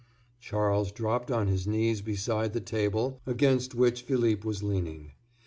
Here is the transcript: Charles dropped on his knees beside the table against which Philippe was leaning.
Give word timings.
Charles 0.39 0.91
dropped 0.91 1.29
on 1.29 1.45
his 1.45 1.67
knees 1.67 2.01
beside 2.01 2.53
the 2.53 2.59
table 2.59 3.21
against 3.27 3.75
which 3.75 4.01
Philippe 4.01 4.43
was 4.47 4.63
leaning. 4.63 5.11